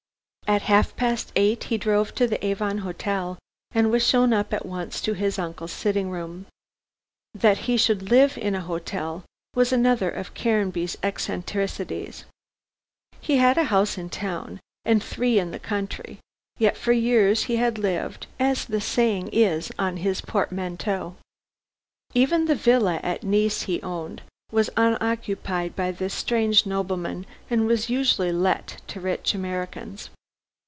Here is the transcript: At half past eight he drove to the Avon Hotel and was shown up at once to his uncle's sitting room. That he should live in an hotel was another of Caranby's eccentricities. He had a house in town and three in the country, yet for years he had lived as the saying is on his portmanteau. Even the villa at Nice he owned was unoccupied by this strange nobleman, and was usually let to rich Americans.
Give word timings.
At 0.47 0.63
half 0.63 0.97
past 0.97 1.31
eight 1.37 1.63
he 1.65 1.77
drove 1.77 2.13
to 2.15 2.27
the 2.27 2.45
Avon 2.45 2.79
Hotel 2.79 3.37
and 3.73 3.89
was 3.89 4.05
shown 4.05 4.33
up 4.33 4.53
at 4.53 4.65
once 4.65 4.99
to 4.99 5.13
his 5.13 5.39
uncle's 5.39 5.71
sitting 5.71 6.09
room. 6.11 6.45
That 7.33 7.59
he 7.59 7.77
should 7.77 8.11
live 8.11 8.37
in 8.37 8.53
an 8.53 8.63
hotel 8.63 9.23
was 9.55 9.71
another 9.71 10.09
of 10.09 10.33
Caranby's 10.33 10.97
eccentricities. 11.01 12.25
He 13.21 13.37
had 13.37 13.57
a 13.57 13.63
house 13.71 13.97
in 13.97 14.09
town 14.09 14.59
and 14.83 15.01
three 15.01 15.39
in 15.39 15.51
the 15.51 15.59
country, 15.59 16.19
yet 16.57 16.75
for 16.75 16.91
years 16.91 17.43
he 17.43 17.55
had 17.55 17.77
lived 17.77 18.27
as 18.37 18.65
the 18.65 18.81
saying 18.81 19.29
is 19.31 19.71
on 19.79 19.97
his 20.03 20.19
portmanteau. 20.19 21.15
Even 22.13 22.43
the 22.43 22.55
villa 22.55 22.99
at 23.03 23.23
Nice 23.23 23.61
he 23.61 23.81
owned 23.83 24.21
was 24.51 24.69
unoccupied 24.75 25.77
by 25.77 25.91
this 25.93 26.13
strange 26.13 26.65
nobleman, 26.65 27.25
and 27.49 27.67
was 27.67 27.89
usually 27.89 28.33
let 28.33 28.81
to 28.87 28.99
rich 28.99 29.33
Americans. 29.33 30.09